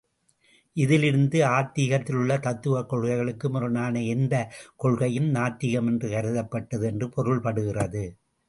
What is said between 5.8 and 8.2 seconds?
எனக் கருதப்பட்டது என்று பொருள்படுகிறது.